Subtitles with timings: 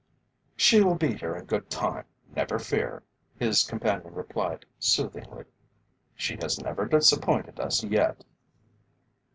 [0.55, 2.05] "She will be here in good time,
[2.35, 3.03] never fear,"
[3.37, 5.45] his companion replied soothingly.
[6.15, 8.23] "She has never disappointed us yet."